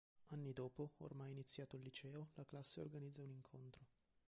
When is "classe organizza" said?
2.43-3.21